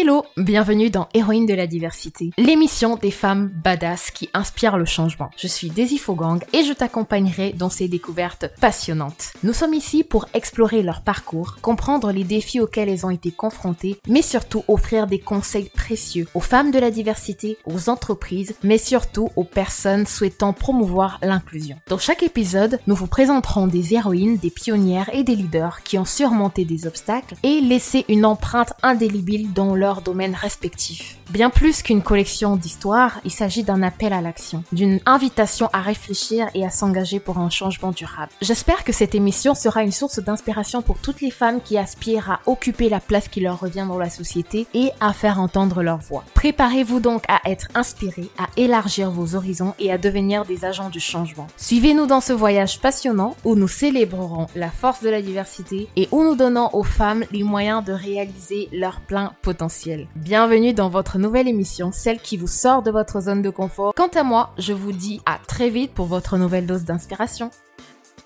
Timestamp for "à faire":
45.00-45.40